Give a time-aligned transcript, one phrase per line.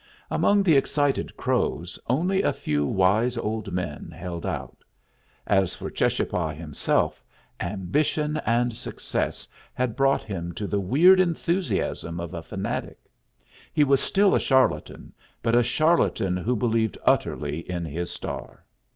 [0.31, 4.83] Among the excited Crows only a few wise old men held out.
[5.45, 7.23] As for Cheschapah himself,
[7.59, 12.97] ambition and success had brought him to the weird enthusiasm of a fanatic.
[13.71, 18.65] He was still a charlatan, but a charlatan who believed utterly in his star.